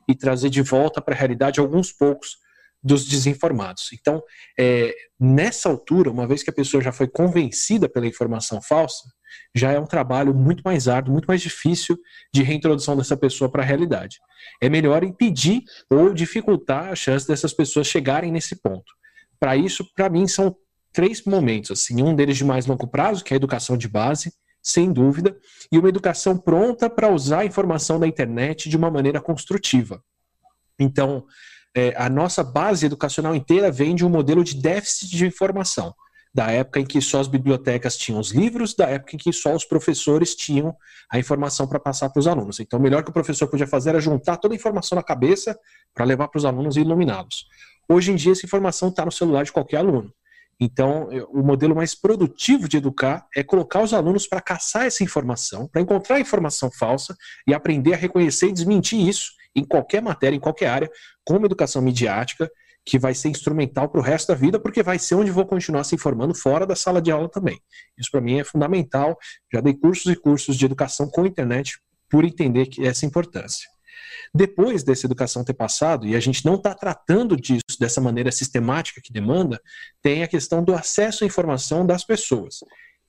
e 0.08 0.14
trazer 0.14 0.50
de 0.50 0.62
volta 0.62 1.02
para 1.02 1.14
a 1.14 1.18
realidade 1.18 1.58
alguns 1.58 1.90
poucos 1.90 2.37
dos 2.82 3.04
desinformados. 3.04 3.90
Então, 3.92 4.22
é, 4.58 4.94
nessa 5.18 5.68
altura, 5.68 6.11
uma 6.11 6.26
vez 6.26 6.42
que 6.42 6.50
a 6.50 6.54
pessoa 6.54 6.82
já 6.82 6.92
foi 6.92 7.08
convencida 7.08 7.88
pela 7.88 8.06
informação 8.06 8.61
falsa, 8.61 9.04
já 9.55 9.73
é 9.73 9.79
um 9.79 9.87
trabalho 9.87 10.35
muito 10.35 10.62
mais 10.62 10.89
árduo, 10.89 11.12
muito 11.12 11.27
mais 11.27 11.41
difícil 11.41 11.99
de 12.33 12.43
reintrodução 12.43 12.97
dessa 12.97 13.17
pessoa 13.17 13.51
para 13.51 13.62
a 13.62 13.67
realidade. 13.67 14.19
É 14.61 14.69
melhor 14.69 15.05
impedir 15.05 15.62
ou 15.91 16.12
dificultar 16.12 16.89
a 16.89 16.95
chance 16.95 17.27
dessas 17.27 17.53
pessoas 17.53 17.87
chegarem 17.87 18.33
nesse 18.33 18.57
ponto. 18.57 18.93
Para 19.39 19.57
isso, 19.57 19.85
para 19.95 20.09
mim, 20.09 20.27
são 20.27 20.57
três 20.93 21.25
momentos. 21.25 21.71
Assim, 21.71 22.03
um 22.03 22.15
deles 22.15 22.37
de 22.37 22.45
mais 22.45 22.67
longo 22.67 22.87
prazo, 22.87 23.25
que 23.25 23.33
é 23.33 23.37
a 23.37 23.37
educação 23.37 23.77
de 23.77 23.89
base, 23.89 24.33
sem 24.62 24.93
dúvida, 24.93 25.37
e 25.71 25.79
uma 25.79 25.89
educação 25.89 26.39
pronta 26.39 26.89
para 26.89 27.09
usar 27.09 27.41
a 27.41 27.45
informação 27.45 27.99
da 27.99 28.07
internet 28.07 28.69
de 28.69 28.77
uma 28.77 28.91
maneira 28.91 29.21
construtiva. 29.21 30.03
Então, 30.79 31.25
é, 31.75 31.95
a 31.97 32.09
nossa 32.09 32.45
base 32.45 32.87
educacional 32.87 33.35
inteira 33.35 33.71
vem 33.71 33.95
de 33.95 34.05
um 34.05 34.11
modelo 34.11 34.45
de 34.45 34.55
déficit 34.55 35.17
de 35.17 35.27
informação 35.27 35.95
da 36.35 36.51
época 36.51 36.81
em 36.81 36.87
que 36.87 37.01
só 37.01 37.21
as 37.21 37.29
bibliotecas 37.29 37.97
tinham 37.97 38.19
os 38.19 38.31
livros, 38.31 38.75
da 38.75 38.89
época 38.89 39.17
em 39.17 39.19
que 39.19 39.33
só 39.33 39.55
os 39.55 39.65
professores 39.65 40.35
tinham 40.35 40.75
a 41.11 41.19
informação 41.19 41.67
para 41.67 41.79
passar 41.79 42.09
para 42.09 42.21
os 42.21 42.27
alunos. 42.27 42.59
Então, 42.59 42.79
o 42.79 42.83
melhor 42.83 43.05
que 43.05 43.11
o 43.11 43.12
professor 43.12 43.47
podia 43.49 43.67
fazer 43.67 43.91
era 43.91 44.01
juntar 44.01 44.39
toda 44.39 44.55
a 44.55 44.57
informação 44.57 44.97
na 44.97 45.03
cabeça 45.03 45.59
para 45.95 46.05
levar 46.05 46.29
para 46.29 46.39
os 46.39 46.45
alunos 46.45 46.77
e 46.77 46.81
iluminá-los. 46.81 47.47
Hoje 47.87 48.12
em 48.12 48.17
dia, 48.17 48.33
essa 48.33 48.47
informação 48.47 48.89
está 48.89 49.05
no 49.05 49.12
celular 49.12 49.45
de 49.45 49.53
qualquer 49.53 49.79
aluno. 49.79 50.12
Então, 50.59 51.09
o 51.31 51.43
modelo 51.43 51.75
mais 51.75 51.95
produtivo 51.95 52.69
de 52.69 52.77
educar 52.77 53.27
é 53.37 53.43
colocar 53.43 53.83
os 53.83 53.93
alunos 53.93 54.27
para 54.27 54.41
caçar 54.41 54.87
essa 54.87 55.03
informação, 55.03 55.67
para 55.67 55.83
encontrar 55.83 56.21
informação 56.21 56.71
falsa 56.71 57.17
e 57.47 57.53
aprender 57.53 57.95
a 57.95 57.97
reconhecer 57.97 58.49
e 58.49 58.53
desmentir 58.53 59.07
isso 59.07 59.33
em 59.55 59.65
qualquer 59.65 60.01
matéria, 60.01 60.37
em 60.37 60.41
qualquer 60.41 60.69
área, 60.69 60.91
com 61.25 61.37
uma 61.37 61.47
educação 61.47 61.83
midiática 61.83 62.51
que 62.85 62.99
vai 62.99 63.15
ser 63.15 63.29
instrumental 63.29 63.89
para 63.89 64.01
o 64.01 64.03
resto 64.03 64.29
da 64.29 64.35
vida, 64.35 64.59
porque 64.59 64.83
vai 64.83 64.99
ser 64.99 65.15
onde 65.15 65.31
vou 65.31 65.47
continuar 65.47 65.85
se 65.85 65.95
informando 65.95 66.35
fora 66.35 66.67
da 66.67 66.75
sala 66.75 67.01
de 67.01 67.11
aula 67.11 67.29
também. 67.29 67.61
Isso 67.97 68.11
para 68.11 68.21
mim 68.21 68.41
é 68.41 68.45
fundamental. 68.45 69.17
Já 69.53 69.61
dei 69.61 69.75
cursos 69.75 70.11
e 70.12 70.17
cursos 70.17 70.57
de 70.57 70.65
educação 70.65 71.09
com 71.09 71.25
internet 71.25 71.79
por 72.11 72.25
entender 72.25 72.67
que 72.67 72.87
essa 72.87 73.07
importância. 73.07 73.69
Depois 74.35 74.83
dessa 74.83 75.07
educação 75.07 75.45
ter 75.45 75.55
passado, 75.55 76.07
e 76.07 76.17
a 76.17 76.21
gente 76.21 76.45
não 76.45 76.55
está 76.55 76.75
tratando 76.75 77.37
disso 77.37 77.79
dessa 77.79 78.01
maneira 78.01 78.33
sistemática 78.33 79.01
que 79.03 79.12
demanda, 79.12 79.61
tem 80.03 80.23
a 80.23 80.29
questão 80.29 80.65
do 80.65 80.75
acesso 80.75 81.25
à 81.25 81.27
informação 81.27 81.87
das 81.87 82.05
pessoas. 82.05 82.61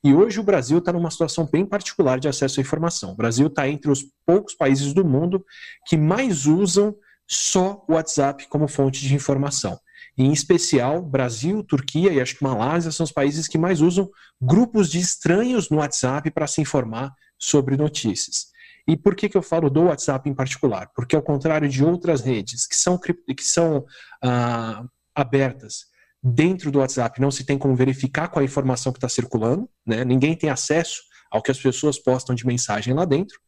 E 0.03 0.13
hoje 0.13 0.39
o 0.39 0.43
Brasil 0.43 0.79
está 0.79 0.91
numa 0.91 1.09
situação 1.09 1.47
bem 1.49 1.65
particular 1.65 2.19
de 2.19 2.27
acesso 2.27 2.59
à 2.59 2.61
informação. 2.61 3.11
O 3.11 3.15
Brasil 3.15 3.47
está 3.47 3.69
entre 3.69 3.89
os 3.89 4.05
poucos 4.25 4.53
países 4.53 4.93
do 4.93 5.05
mundo 5.05 5.45
que 5.87 5.95
mais 5.95 6.45
usam 6.45 6.93
só 7.27 7.83
o 7.87 7.93
WhatsApp 7.93 8.47
como 8.47 8.67
fonte 8.67 9.01
de 9.01 9.15
informação. 9.15 9.79
Em 10.17 10.31
especial, 10.31 11.01
Brasil, 11.01 11.63
Turquia 11.63 12.11
e 12.11 12.21
acho 12.21 12.37
que 12.37 12.43
Malásia 12.43 12.91
são 12.91 13.03
os 13.03 13.11
países 13.11 13.47
que 13.47 13.57
mais 13.57 13.81
usam 13.81 14.09
grupos 14.39 14.89
de 14.89 14.99
estranhos 14.99 15.69
no 15.69 15.77
WhatsApp 15.77 16.29
para 16.31 16.45
se 16.45 16.61
informar 16.61 17.11
sobre 17.39 17.75
notícias. 17.75 18.53
E 18.87 18.97
por 18.97 19.15
que, 19.15 19.29
que 19.29 19.37
eu 19.37 19.41
falo 19.41 19.69
do 19.69 19.83
WhatsApp 19.83 20.29
em 20.29 20.33
particular? 20.33 20.91
Porque, 20.93 21.15
ao 21.15 21.21
contrário 21.21 21.69
de 21.69 21.83
outras 21.83 22.21
redes 22.21 22.67
que 22.67 22.75
são, 22.75 22.97
que 22.97 23.43
são 23.43 23.85
ah, 24.21 24.83
abertas 25.15 25.85
dentro 26.21 26.69
do 26.69 26.79
WhatsApp, 26.79 27.19
não 27.19 27.31
se 27.31 27.45
tem 27.45 27.57
como 27.57 27.75
verificar 27.75 28.27
qual 28.27 28.41
a 28.41 28.45
informação 28.45 28.91
que 28.91 28.97
está 28.97 29.09
circulando, 29.09 29.69
né? 29.85 30.03
ninguém 30.05 30.35
tem 30.35 30.49
acesso 30.49 31.01
ao 31.31 31.41
que 31.41 31.51
as 31.51 31.59
pessoas 31.59 31.97
postam 31.97 32.35
de 32.35 32.45
mensagem 32.45 32.93
lá 32.93 33.05
dentro. 33.05 33.39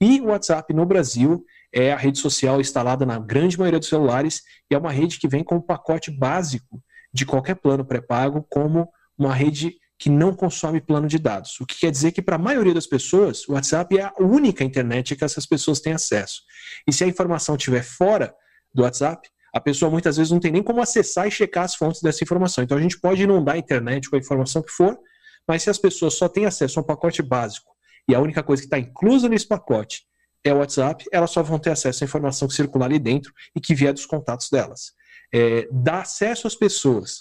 E 0.00 0.20
o 0.20 0.26
WhatsApp 0.26 0.72
no 0.72 0.86
Brasil 0.86 1.44
é 1.74 1.92
a 1.92 1.96
rede 1.96 2.20
social 2.20 2.60
instalada 2.60 3.04
na 3.04 3.18
grande 3.18 3.58
maioria 3.58 3.80
dos 3.80 3.88
celulares 3.88 4.42
e 4.70 4.74
é 4.76 4.78
uma 4.78 4.92
rede 4.92 5.18
que 5.18 5.26
vem 5.26 5.42
com 5.42 5.56
o 5.56 5.62
pacote 5.62 6.08
básico 6.08 6.80
de 7.12 7.26
qualquer 7.26 7.56
plano 7.56 7.84
pré-pago, 7.84 8.46
como 8.48 8.88
uma 9.18 9.34
rede 9.34 9.74
que 9.98 10.08
não 10.08 10.32
consome 10.34 10.80
plano 10.80 11.08
de 11.08 11.18
dados. 11.18 11.58
O 11.60 11.66
que 11.66 11.78
quer 11.78 11.90
dizer 11.90 12.12
que, 12.12 12.22
para 12.22 12.36
a 12.36 12.38
maioria 12.38 12.74
das 12.74 12.86
pessoas, 12.86 13.48
o 13.48 13.52
WhatsApp 13.54 13.98
é 13.98 14.02
a 14.04 14.12
única 14.20 14.62
internet 14.62 15.16
que 15.16 15.24
essas 15.24 15.46
pessoas 15.46 15.80
têm 15.80 15.92
acesso. 15.92 16.42
E 16.86 16.92
se 16.92 17.02
a 17.02 17.06
informação 17.08 17.56
estiver 17.56 17.82
fora 17.82 18.32
do 18.72 18.82
WhatsApp, 18.82 19.28
a 19.52 19.60
pessoa 19.60 19.90
muitas 19.90 20.16
vezes 20.16 20.30
não 20.32 20.40
tem 20.40 20.52
nem 20.52 20.62
como 20.62 20.80
acessar 20.80 21.26
e 21.26 21.30
checar 21.30 21.64
as 21.64 21.74
fontes 21.74 22.02
dessa 22.02 22.22
informação. 22.22 22.62
Então 22.62 22.78
a 22.78 22.80
gente 22.80 23.00
pode 23.00 23.22
inundar 23.22 23.56
a 23.56 23.58
internet 23.58 24.10
com 24.10 24.16
a 24.16 24.18
informação 24.18 24.62
que 24.62 24.70
for, 24.70 24.98
mas 25.46 25.62
se 25.62 25.70
as 25.70 25.78
pessoas 25.78 26.14
só 26.14 26.28
têm 26.28 26.44
acesso 26.44 26.78
a 26.78 26.82
um 26.82 26.86
pacote 26.86 27.22
básico 27.22 27.72
e 28.08 28.14
a 28.14 28.20
única 28.20 28.42
coisa 28.42 28.62
que 28.62 28.66
está 28.66 28.78
inclusa 28.78 29.28
nesse 29.28 29.46
pacote 29.46 30.02
é 30.44 30.52
o 30.52 30.58
WhatsApp, 30.58 31.04
elas 31.10 31.30
só 31.30 31.42
vão 31.42 31.58
ter 31.58 31.70
acesso 31.70 32.04
à 32.04 32.06
informação 32.06 32.46
que 32.46 32.54
circular 32.54 32.86
ali 32.86 32.98
dentro 32.98 33.32
e 33.56 33.60
que 33.60 33.74
vier 33.74 33.92
dos 33.92 34.06
contatos 34.06 34.48
delas. 34.50 34.92
É, 35.32 35.66
dá 35.72 36.00
acesso 36.02 36.46
às 36.46 36.54
pessoas 36.54 37.18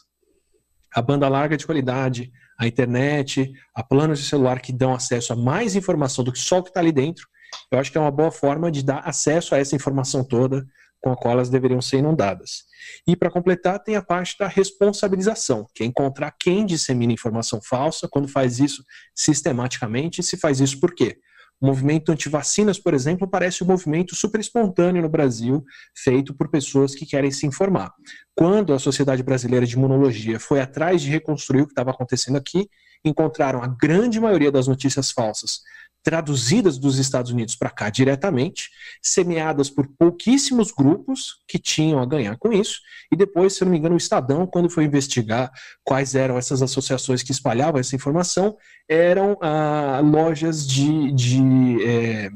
a 0.93 1.01
banda 1.01 1.27
larga 1.27 1.57
de 1.57 1.65
qualidade, 1.65 2.31
a 2.59 2.67
internet, 2.67 3.51
a 3.73 3.83
planos 3.83 4.19
de 4.19 4.25
celular 4.25 4.59
que 4.59 4.71
dão 4.71 4.93
acesso 4.93 5.33
a 5.33 5.35
mais 5.35 5.75
informação 5.75 6.23
do 6.23 6.31
que 6.31 6.37
só 6.37 6.59
o 6.59 6.63
que 6.63 6.69
está 6.69 6.79
ali 6.79 6.91
dentro, 6.91 7.27
eu 7.71 7.79
acho 7.79 7.91
que 7.91 7.97
é 7.97 8.01
uma 8.01 8.11
boa 8.11 8.31
forma 8.31 8.71
de 8.71 8.83
dar 8.83 8.99
acesso 8.99 9.55
a 9.55 9.57
essa 9.57 9.75
informação 9.75 10.23
toda 10.23 10.65
com 11.01 11.11
a 11.11 11.17
qual 11.17 11.33
elas 11.33 11.49
deveriam 11.49 11.81
ser 11.81 11.97
inundadas. 11.97 12.63
E 13.05 13.15
para 13.15 13.29
completar, 13.29 13.79
tem 13.79 13.95
a 13.95 14.01
parte 14.01 14.37
da 14.37 14.47
responsabilização, 14.47 15.67
que 15.73 15.83
é 15.83 15.85
encontrar 15.85 16.33
quem 16.39 16.65
dissemina 16.65 17.11
informação 17.11 17.59
falsa, 17.61 18.07
quando 18.07 18.27
faz 18.27 18.59
isso 18.59 18.83
sistematicamente, 19.13 20.23
se 20.23 20.37
faz 20.37 20.61
isso 20.61 20.79
por 20.79 20.95
quê? 20.95 21.17
O 21.63 21.65
movimento 21.65 22.11
anti-vacinas, 22.11 22.77
por 22.77 22.93
exemplo, 22.93 23.25
parece 23.25 23.63
um 23.63 23.67
movimento 23.67 24.13
super 24.17 24.41
espontâneo 24.41 25.01
no 25.01 25.07
Brasil, 25.07 25.63
feito 25.95 26.33
por 26.33 26.49
pessoas 26.49 26.93
que 26.93 27.05
querem 27.05 27.31
se 27.31 27.47
informar. 27.47 27.93
Quando 28.35 28.73
a 28.73 28.79
Sociedade 28.79 29.23
Brasileira 29.23 29.65
de 29.65 29.73
Imunologia 29.73 30.41
foi 30.41 30.59
atrás 30.59 31.01
de 31.01 31.09
reconstruir 31.09 31.61
o 31.61 31.65
que 31.65 31.71
estava 31.71 31.91
acontecendo 31.91 32.35
aqui, 32.35 32.69
encontraram 33.05 33.63
a 33.63 33.67
grande 33.67 34.19
maioria 34.19 34.51
das 34.51 34.67
notícias 34.67 35.09
falsas 35.09 35.61
traduzidas 36.03 36.77
dos 36.77 36.99
Estados 36.99 37.31
Unidos 37.31 37.55
para 37.55 37.69
cá 37.69 37.89
diretamente, 37.89 38.69
semeadas 39.01 39.69
por 39.69 39.87
pouquíssimos 39.97 40.71
grupos 40.71 41.41
que 41.47 41.57
tinham 41.57 41.99
a 41.99 42.05
ganhar 42.05 42.37
com 42.37 42.51
isso, 42.51 42.81
e 43.11 43.15
depois, 43.15 43.53
se 43.53 43.63
não 43.63 43.71
me 43.71 43.77
engano, 43.77 43.95
o 43.95 43.97
Estadão, 43.97 44.45
quando 44.45 44.69
foi 44.69 44.83
investigar 44.83 45.49
quais 45.83 46.13
eram 46.13 46.37
essas 46.37 46.61
associações 46.61 47.23
que 47.23 47.31
espalhavam 47.31 47.79
essa 47.79 47.95
informação, 47.95 48.57
eram 48.87 49.37
ah, 49.41 50.01
lojas 50.03 50.67
de, 50.67 51.11
de 51.13 51.87
é, 51.87 52.29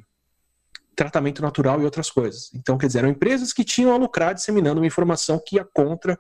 tratamento 0.96 1.42
natural 1.42 1.82
e 1.82 1.86
outras 1.86 2.10
coisas. 2.10 2.50
Então, 2.56 2.78
quer 2.78 2.88
dizer, 2.88 3.00
eram 3.00 3.10
empresas 3.10 3.54
que 3.54 3.64
tinham 3.64 3.94
a 3.94 3.98
lucrar 3.98 4.34
disseminando 4.34 4.80
uma 4.80 4.88
informação 4.88 5.42
que 5.46 5.58
ia 5.58 5.66
contra 5.66 6.18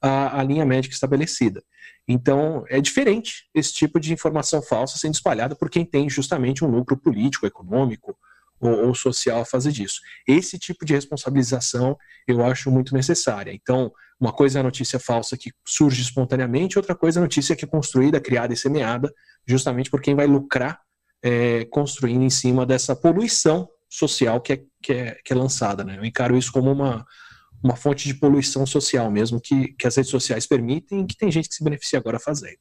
a, 0.00 0.40
a 0.40 0.42
linha 0.42 0.64
médica 0.64 0.94
estabelecida. 0.94 1.62
Então, 2.06 2.64
é 2.68 2.80
diferente 2.80 3.48
esse 3.54 3.72
tipo 3.72 4.00
de 4.00 4.12
informação 4.12 4.60
falsa 4.62 4.98
sendo 4.98 5.14
espalhada 5.14 5.54
por 5.54 5.70
quem 5.70 5.84
tem 5.84 6.08
justamente 6.08 6.64
um 6.64 6.68
lucro 6.68 6.96
político, 6.96 7.46
econômico 7.46 8.16
ou, 8.58 8.86
ou, 8.86 8.94
social 8.94 9.40
a 9.40 9.44
fazer 9.44 9.72
disso. 9.72 10.00
Esse 10.26 10.58
tipo 10.58 10.84
de 10.84 10.92
responsabilização 10.92 11.96
eu 12.26 12.44
acho 12.44 12.70
muito 12.70 12.94
necessária. 12.94 13.52
Então, 13.52 13.92
uma 14.18 14.32
coisa 14.32 14.58
é 14.58 14.60
a 14.60 14.64
notícia 14.64 14.98
falsa 14.98 15.36
que 15.36 15.52
surge 15.64 16.02
espontaneamente, 16.02 16.78
outra 16.78 16.94
coisa 16.94 17.18
é 17.18 17.20
a 17.20 17.24
notícia 17.24 17.56
que 17.56 17.64
é 17.64 17.68
construída, 17.68 18.20
criada 18.20 18.52
e 18.52 18.56
semeada 18.56 19.12
justamente 19.46 19.90
por 19.90 20.00
quem 20.00 20.14
vai 20.14 20.26
lucrar 20.26 20.80
é, 21.22 21.64
construindo 21.66 22.22
em 22.22 22.30
cima 22.30 22.66
dessa 22.66 22.94
poluição 22.94 23.68
social 23.88 24.40
que 24.40 24.52
é, 24.52 24.62
que 24.82 24.92
é, 24.92 25.18
que 25.24 25.32
é 25.32 25.36
lançada. 25.36 25.84
Né? 25.84 25.96
Eu 25.98 26.04
encaro 26.04 26.36
isso 26.36 26.52
como 26.52 26.70
uma, 26.70 27.06
uma 27.62 27.76
fonte 27.76 28.08
de 28.08 28.14
poluição 28.14 28.64
social 28.64 29.10
mesmo 29.10 29.40
que, 29.40 29.74
que 29.74 29.86
as 29.86 29.96
redes 29.96 30.10
sociais 30.10 30.46
permitem 30.46 31.02
e 31.02 31.06
que 31.06 31.16
tem 31.16 31.30
gente 31.30 31.48
que 31.48 31.54
se 31.54 31.64
beneficia 31.64 31.98
agora 31.98 32.18
fazendo. 32.18 32.58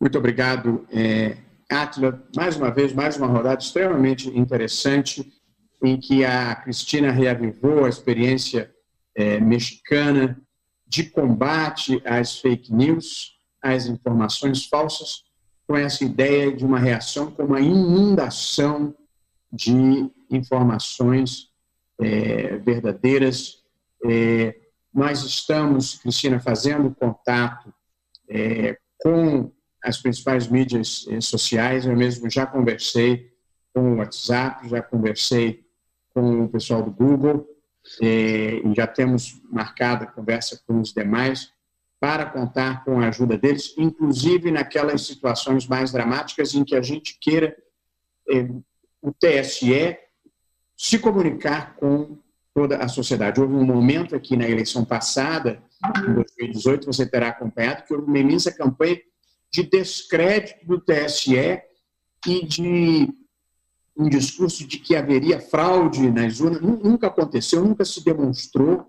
Muito 0.00 0.16
obrigado, 0.16 0.86
é. 0.90 1.36
Mais 2.34 2.56
uma 2.56 2.70
vez, 2.70 2.94
mais 2.94 3.18
uma 3.18 3.26
rodada 3.26 3.62
extremamente 3.62 4.26
interessante 4.28 5.30
em 5.82 6.00
que 6.00 6.24
a 6.24 6.54
Cristina 6.54 7.10
reavivou 7.10 7.84
a 7.84 7.90
experiência 7.90 8.72
é, 9.14 9.38
mexicana 9.38 10.40
de 10.86 11.04
combate 11.04 12.00
às 12.06 12.38
fake 12.38 12.72
news, 12.72 13.32
às 13.62 13.86
informações 13.86 14.64
falsas, 14.66 15.24
com 15.66 15.76
essa 15.76 16.02
ideia 16.04 16.50
de 16.56 16.64
uma 16.64 16.78
reação 16.78 17.30
com 17.30 17.44
uma 17.44 17.60
inundação 17.60 18.94
de 19.52 20.10
informações 20.30 21.50
é, 22.00 22.58
verdadeiras. 22.58 23.62
É, 24.04 24.56
nós 24.92 25.22
estamos, 25.24 25.98
Cristina, 25.98 26.40
fazendo 26.40 26.94
contato 26.94 27.72
é, 28.28 28.78
com 28.98 29.50
as 29.82 29.98
principais 29.98 30.48
mídias 30.48 31.06
eh, 31.08 31.20
sociais. 31.20 31.86
Eu 31.86 31.96
mesmo 31.96 32.30
já 32.30 32.46
conversei 32.46 33.32
com 33.72 33.94
o 33.94 33.96
WhatsApp, 33.96 34.68
já 34.68 34.82
conversei 34.82 35.64
com 36.10 36.44
o 36.44 36.48
pessoal 36.48 36.82
do 36.82 36.90
Google 36.90 37.46
eh, 38.02 38.60
e 38.64 38.74
já 38.74 38.86
temos 38.86 39.40
marcado 39.50 40.04
a 40.04 40.06
conversa 40.06 40.60
com 40.66 40.80
os 40.80 40.92
demais 40.92 41.52
para 42.00 42.26
contar 42.26 42.84
com 42.84 43.00
a 43.00 43.08
ajuda 43.08 43.36
deles, 43.36 43.74
inclusive 43.76 44.52
naquelas 44.52 45.02
situações 45.02 45.66
mais 45.66 45.90
dramáticas 45.90 46.54
em 46.54 46.64
que 46.64 46.76
a 46.76 46.82
gente 46.82 47.18
queira 47.20 47.56
eh, 48.30 48.48
o 49.02 49.12
TSE 49.12 49.96
se 50.76 50.98
comunicar 50.98 51.74
com 51.76 52.18
toda 52.54 52.78
a 52.78 52.88
sociedade. 52.88 53.40
Houve 53.40 53.54
um 53.54 53.64
momento 53.64 54.14
aqui 54.14 54.36
na 54.36 54.48
eleição 54.48 54.84
passada, 54.84 55.62
em 56.08 56.14
2018, 56.14 56.86
você 56.86 57.06
terá 57.06 57.28
acompanhado, 57.28 57.84
que 57.84 57.94
houve 57.94 58.06
uma 58.06 58.18
imensa 58.18 58.52
campanha 58.52 59.00
de 59.52 59.62
descrédito 59.62 60.66
do 60.66 60.80
TSE 60.80 61.62
e 62.26 62.46
de 62.46 63.08
um 63.96 64.08
discurso 64.08 64.66
de 64.66 64.78
que 64.78 64.94
haveria 64.94 65.40
fraude 65.40 66.10
nas 66.10 66.40
urnas. 66.40 66.60
Nunca 66.60 67.08
aconteceu, 67.08 67.64
nunca 67.64 67.84
se 67.84 68.04
demonstrou, 68.04 68.86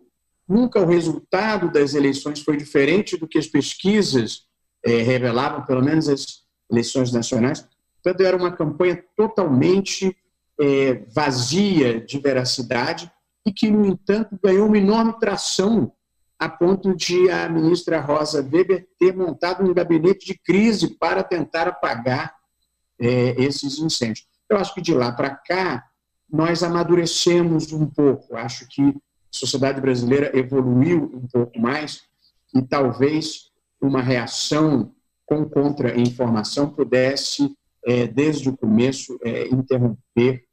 nunca 0.47 0.81
o 0.81 0.85
resultado 0.85 1.71
das 1.71 1.93
eleições 1.93 2.41
foi 2.41 2.57
diferente 2.57 3.17
do 3.17 3.27
que 3.27 3.37
as 3.37 3.47
pesquisas 3.47 4.43
é, 4.83 5.01
revelavam, 5.01 5.65
pelo 5.65 5.83
menos 5.83 6.07
as 6.07 6.43
eleições 6.69 7.11
nacionais. 7.11 7.67
Portanto, 8.01 8.25
era 8.25 8.37
uma 8.37 8.51
campanha 8.51 9.03
totalmente 9.15 10.15
é, 10.59 11.03
vazia 11.13 11.99
de 11.99 12.19
veracidade 12.19 13.11
e 13.45 13.51
que, 13.51 13.69
no 13.69 13.85
entanto, 13.85 14.37
ganhou 14.43 14.67
uma 14.67 14.77
enorme 14.77 15.17
tração 15.19 15.91
a 16.37 16.47
ponto 16.47 16.95
de 16.95 17.29
a 17.29 17.49
ministra 17.49 17.99
Rosa 17.99 18.41
Weber 18.41 18.87
ter 18.97 19.13
montado 19.13 19.63
um 19.63 19.73
gabinete 19.73 20.25
de 20.25 20.37
crise 20.37 20.95
para 20.97 21.21
tentar 21.21 21.67
apagar 21.67 22.33
é, 22.99 23.35
esses 23.41 23.77
incêndios. 23.79 24.25
Eu 24.49 24.57
acho 24.57 24.73
que 24.73 24.81
de 24.81 24.93
lá 24.93 25.11
para 25.11 25.31
cá 25.31 25.85
nós 26.31 26.63
amadurecemos 26.63 27.73
um 27.73 27.85
pouco. 27.85 28.37
Acho 28.37 28.67
que 28.69 28.81
a 28.81 28.93
sociedade 29.31 29.81
brasileira 29.81 30.37
evoluiu 30.37 31.11
um 31.13 31.27
pouco 31.27 31.59
mais 31.59 32.03
e 32.55 32.61
talvez 32.61 33.49
uma 33.81 34.01
reação 34.01 34.93
com 35.25 35.45
contra-informação 35.47 36.69
pudesse, 36.69 37.55
é, 37.86 38.07
desde 38.07 38.50
o 38.50 38.57
começo, 38.57 39.17
é, 39.24 39.48
interromper 39.48 40.43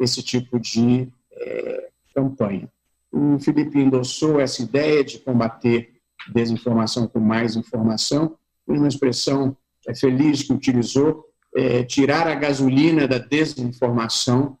esse 0.00 0.22
tipo 0.22 0.58
de 0.58 1.08
é, 1.32 1.88
campanha. 2.14 2.70
O 3.12 3.38
Felipe 3.38 3.78
endossou 3.78 4.40
essa 4.40 4.62
ideia 4.62 5.04
de 5.04 5.18
combater 5.18 5.94
desinformação 6.32 7.06
com 7.06 7.20
mais 7.20 7.56
informação, 7.56 8.36
uma 8.66 8.88
expressão 8.88 9.56
é, 9.86 9.94
feliz 9.94 10.42
que 10.42 10.52
utilizou, 10.52 11.24
é, 11.54 11.84
tirar 11.84 12.26
a 12.26 12.34
gasolina 12.34 13.06
da 13.06 13.18
desinformação, 13.18 14.58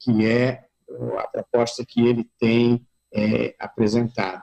que 0.00 0.24
é 0.24 0.66
a 1.18 1.26
proposta 1.26 1.84
que 1.84 2.06
ele 2.06 2.28
tem 2.38 2.86
é, 3.12 3.54
apresentado. 3.58 4.42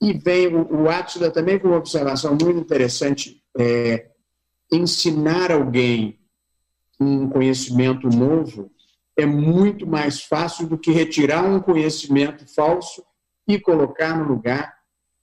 E 0.00 0.12
vem 0.12 0.48
o, 0.48 0.82
o 0.82 0.90
Atila 0.90 1.30
também 1.30 1.58
com 1.58 1.68
uma 1.68 1.78
observação 1.78 2.32
muito 2.32 2.58
interessante, 2.58 3.42
ensinar 4.70 5.50
alguém 5.50 6.18
um 6.98 7.28
conhecimento 7.28 8.08
novo 8.08 8.70
é 9.16 9.24
muito 9.24 9.86
mais 9.86 10.22
fácil 10.22 10.66
do 10.66 10.76
que 10.76 10.90
retirar 10.90 11.42
um 11.42 11.60
conhecimento 11.60 12.46
falso 12.54 13.02
e 13.48 13.58
colocar 13.58 14.16
no 14.18 14.28
lugar 14.28 14.74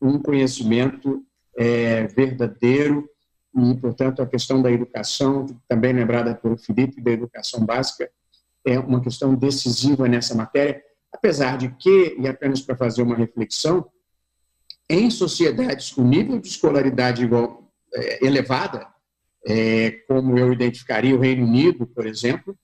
um 0.01 0.19
conhecimento 0.19 1.23
é, 1.57 2.07
verdadeiro. 2.07 3.07
E, 3.55 3.75
portanto, 3.75 4.21
a 4.21 4.25
questão 4.25 4.61
da 4.61 4.71
educação, 4.71 5.45
também 5.67 5.93
lembrada 5.93 6.33
pelo 6.33 6.57
Felipe, 6.57 7.01
da 7.01 7.11
educação 7.11 7.63
básica, 7.63 8.09
é 8.65 8.79
uma 8.79 9.01
questão 9.01 9.35
decisiva 9.35 10.07
nessa 10.07 10.33
matéria, 10.33 10.81
apesar 11.13 11.57
de 11.57 11.69
que, 11.75 12.15
e 12.19 12.27
apenas 12.27 12.61
para 12.61 12.75
fazer 12.75 13.03
uma 13.03 13.15
reflexão, 13.15 13.87
em 14.89 15.09
sociedades 15.11 15.91
com 15.91 16.03
nível 16.03 16.39
de 16.39 16.47
escolaridade 16.47 17.23
igual, 17.23 17.71
é, 17.93 18.25
elevada, 18.25 18.87
é, 19.45 19.91
como 20.07 20.37
eu 20.37 20.53
identificaria 20.53 21.15
o 21.15 21.19
Reino 21.19 21.45
Unido, 21.45 21.85
por 21.85 22.05
exemplo, 22.05 22.57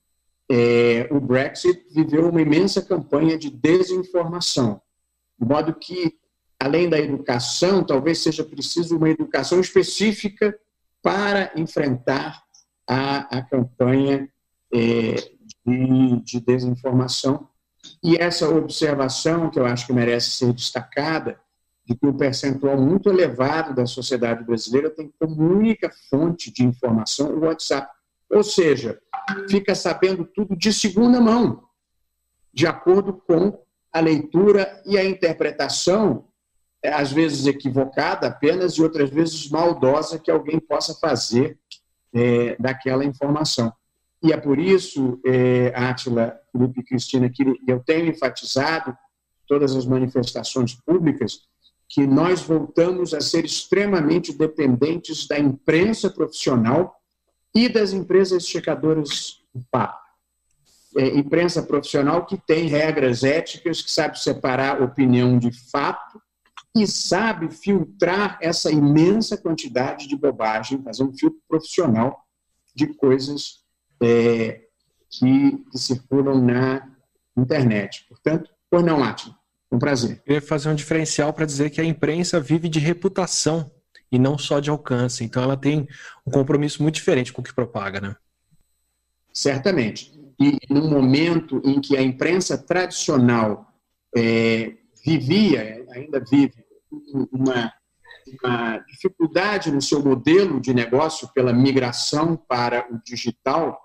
é, 0.51 1.07
o 1.11 1.19
Brexit 1.19 1.85
viveu 1.93 2.29
uma 2.29 2.41
imensa 2.41 2.81
campanha 2.81 3.37
de 3.37 3.49
desinformação, 3.49 4.81
de 5.37 5.47
modo 5.47 5.73
que, 5.73 6.17
além 6.59 6.89
da 6.89 6.97
educação, 6.97 7.83
talvez 7.83 8.19
seja 8.19 8.43
preciso 8.43 8.97
uma 8.97 9.09
educação 9.09 9.59
específica 9.59 10.57
para 11.01 11.51
enfrentar 11.55 12.43
a, 12.87 13.37
a 13.37 13.41
campanha 13.43 14.27
é, 14.73 15.15
de, 15.65 16.21
de 16.23 16.39
desinformação. 16.39 17.47
E 18.03 18.15
essa 18.17 18.49
observação, 18.49 19.49
que 19.49 19.59
eu 19.59 19.65
acho 19.65 19.85
que 19.85 19.93
merece 19.93 20.31
ser 20.31 20.51
destacada, 20.51 21.39
de 21.89 21.95
que 21.95 22.05
um 22.05 22.15
percentual 22.15 22.79
muito 22.79 23.09
elevado 23.09 23.73
da 23.73 23.87
sociedade 23.87 24.43
brasileira 24.43 24.91
tem 24.91 25.11
como 25.19 25.41
única 25.41 25.91
fonte 26.07 26.53
de 26.53 26.63
informação 26.63 27.33
o 27.33 27.39
WhatsApp. 27.39 27.91
Ou 28.29 28.43
seja, 28.43 29.01
fica 29.49 29.73
sabendo 29.73 30.23
tudo 30.23 30.55
de 30.55 30.71
segunda 30.71 31.19
mão, 31.19 31.63
de 32.53 32.67
acordo 32.67 33.13
com 33.13 33.59
a 33.91 33.99
leitura 33.99 34.79
e 34.85 34.99
a 34.99 35.03
interpretação, 35.03 36.27
é, 36.83 36.93
às 36.93 37.11
vezes 37.11 37.47
equivocada 37.47 38.27
apenas 38.27 38.73
e 38.73 38.83
outras 38.83 39.09
vezes 39.09 39.49
maldosa 39.49 40.19
que 40.19 40.29
alguém 40.29 40.59
possa 40.59 40.93
fazer 40.93 41.57
é, 42.13 42.55
daquela 42.59 43.03
informação. 43.03 43.73
E 44.21 44.31
é 44.31 44.37
por 44.37 44.59
isso, 44.59 45.19
é, 45.25 45.73
Átila, 45.75 46.39
Felipe 46.51 46.81
e 46.81 46.83
Cristina, 46.83 47.29
que 47.31 47.43
eu 47.67 47.79
tenho 47.79 48.05
enfatizado 48.05 48.95
todas 49.47 49.75
as 49.75 49.87
manifestações 49.87 50.75
públicas 50.75 51.49
que 51.89 52.05
nós 52.05 52.41
voltamos 52.41 53.13
a 53.15 53.19
ser 53.19 53.43
extremamente 53.43 54.31
dependentes 54.31 55.27
da 55.27 55.39
imprensa 55.39 56.09
profissional 56.09 56.95
e 57.53 57.67
das 57.67 57.93
empresas 57.93 58.47
checadoras 58.47 59.41
do 59.53 59.65
papo. 59.71 59.99
É, 60.97 61.07
imprensa 61.17 61.63
profissional 61.63 62.25
que 62.25 62.37
tem 62.37 62.67
regras 62.67 63.23
éticas, 63.23 63.81
que 63.81 63.91
sabe 63.91 64.19
separar 64.19 64.81
opinião 64.81 65.37
de 65.37 65.51
fato 65.71 66.21
e 66.75 66.85
sabe 66.85 67.49
filtrar 67.49 68.37
essa 68.41 68.71
imensa 68.71 69.35
quantidade 69.37 70.07
de 70.07 70.15
bobagem, 70.15 70.83
fazer 70.83 71.03
um 71.03 71.13
filtro 71.13 71.39
profissional 71.47 72.23
de 72.75 72.87
coisas 72.87 73.63
é, 74.01 74.61
que, 75.09 75.57
que, 75.71 75.77
circulam 75.77 76.41
na 76.41 76.87
internet. 77.35 78.05
Portanto, 78.07 78.49
por 78.69 78.83
não, 78.83 79.03
Átila, 79.03 79.35
um 79.71 79.77
prazer. 79.77 80.11
Eu 80.11 80.23
queria 80.23 80.41
fazer 80.41 80.69
um 80.69 80.75
diferencial 80.75 81.33
para 81.33 81.45
dizer 81.45 81.69
que 81.69 81.81
a 81.81 81.85
imprensa 81.85 82.39
vive 82.39 82.67
de 82.67 82.79
reputação 82.79 83.71
e 84.11 84.17
não 84.17 84.37
só 84.37 84.59
de 84.59 84.69
alcance. 84.69 85.23
Então 85.23 85.43
ela 85.43 85.55
tem 85.55 85.87
um 86.25 86.31
compromisso 86.31 86.81
muito 86.81 86.95
diferente 86.95 87.31
com 87.31 87.41
o 87.41 87.45
que 87.45 87.53
propaga, 87.53 88.01
né? 88.01 88.15
Certamente. 89.31 90.11
E 90.39 90.57
no 90.69 90.89
momento 90.89 91.61
em 91.63 91.79
que 91.79 91.95
a 91.97 92.01
imprensa 92.01 92.57
tradicional 92.57 93.67
é, 94.15 94.73
vivia, 95.05 95.85
ainda 95.91 96.19
vive, 96.19 96.65
uma, 97.31 97.71
uma 98.41 98.79
dificuldade 98.79 99.71
no 99.71 99.81
seu 99.81 100.03
modelo 100.03 100.59
de 100.59 100.73
negócio 100.73 101.29
pela 101.33 101.53
migração 101.53 102.35
para 102.35 102.87
o 102.91 102.99
digital, 103.03 103.79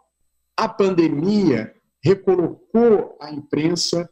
a 0.56 0.68
pandemia 0.68 1.74
recolocou 2.02 3.16
a 3.20 3.30
imprensa 3.30 4.08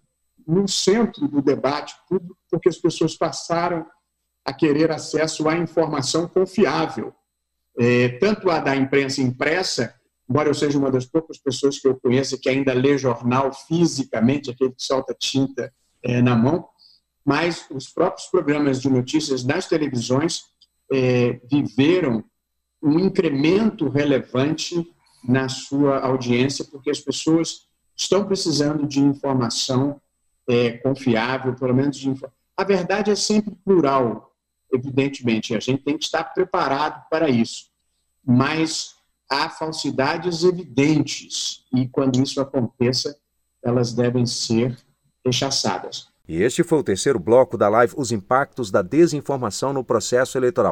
no 0.52 0.68
centro 0.68 1.26
do 1.26 1.40
debate 1.40 1.94
público, 2.06 2.36
porque 2.50 2.68
as 2.68 2.76
pessoas 2.76 3.16
passaram 3.16 3.86
a 4.44 4.52
querer 4.52 4.90
acesso 4.90 5.48
à 5.48 5.56
informação 5.56 6.28
confiável, 6.28 7.14
é, 7.78 8.10
tanto 8.18 8.50
a 8.50 8.58
da 8.58 8.76
imprensa 8.76 9.22
impressa, 9.22 9.94
embora 10.28 10.50
eu 10.50 10.54
seja 10.54 10.78
uma 10.78 10.90
das 10.90 11.06
poucas 11.06 11.38
pessoas 11.38 11.78
que 11.78 11.88
eu 11.88 11.98
conheço 11.98 12.38
que 12.38 12.50
ainda 12.50 12.74
lê 12.74 12.98
jornal 12.98 13.50
fisicamente, 13.66 14.50
aquele 14.50 14.72
que 14.72 14.82
solta 14.82 15.14
tinta 15.18 15.72
é, 16.02 16.20
na 16.20 16.36
mão, 16.36 16.68
mas 17.24 17.64
os 17.70 17.88
próprios 17.88 18.26
programas 18.26 18.78
de 18.82 18.90
notícias 18.90 19.44
nas 19.44 19.66
televisões 19.66 20.42
é, 20.92 21.40
viveram 21.50 22.22
um 22.82 22.98
incremento 22.98 23.88
relevante 23.88 24.86
na 25.26 25.48
sua 25.48 26.00
audiência, 26.00 26.64
porque 26.64 26.90
as 26.90 27.00
pessoas 27.00 27.68
estão 27.96 28.26
precisando 28.26 28.86
de 28.86 29.00
informação 29.00 29.98
é, 30.48 30.72
confiável, 30.78 31.54
pelo 31.54 31.74
menos 31.74 31.96
de. 31.96 32.12
A 32.56 32.64
verdade 32.64 33.10
é 33.10 33.14
sempre 33.14 33.54
plural, 33.64 34.34
evidentemente, 34.72 35.54
a 35.54 35.60
gente 35.60 35.82
tem 35.82 35.96
que 35.96 36.04
estar 36.04 36.24
preparado 36.24 37.08
para 37.08 37.28
isso. 37.28 37.70
Mas 38.24 38.94
há 39.30 39.48
falsidades 39.48 40.44
evidentes 40.44 41.64
e, 41.74 41.88
quando 41.88 42.20
isso 42.22 42.40
aconteça, 42.40 43.16
elas 43.64 43.92
devem 43.92 44.26
ser 44.26 44.76
rechaçadas. 45.24 46.08
E 46.28 46.40
este 46.40 46.62
foi 46.62 46.78
o 46.78 46.84
terceiro 46.84 47.18
bloco 47.18 47.58
da 47.58 47.68
live 47.68 47.94
Os 47.96 48.12
Impactos 48.12 48.70
da 48.70 48.80
Desinformação 48.80 49.72
no 49.72 49.84
Processo 49.84 50.38
Eleitoral. 50.38 50.70